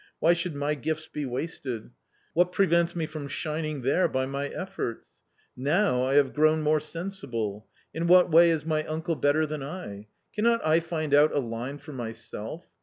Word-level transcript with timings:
Why 0.17 0.33
should 0.33 0.55
my 0.55 0.73
gifts 0.73 1.05
be 1.07 1.27
wasted? 1.27 1.91
what 2.33 2.51
prevents 2.51 2.95
me 2.95 3.05
from 3.05 3.27
shining 3.27 3.83
there 3.83 4.07
by 4.07 4.25
my 4.25 4.47
efforts? 4.47 5.07
Now 5.55 6.01
I 6.01 6.15
have 6.15 6.33
grown 6.33 6.63
more 6.63 6.79
sensible. 6.79 7.67
In 7.93 8.07
what 8.07 8.31
way 8.31 8.49
is 8.49 8.65
my 8.65 8.83
uncle 8.85 9.15
better 9.15 9.45
than 9.45 9.61
I? 9.61 10.07
Cannot 10.33 10.65
I 10.65 10.79
find 10.79 11.13
out 11.13 11.35
a 11.35 11.39
line 11.39 11.77
for 11.77 11.93
myself? 11.93 12.67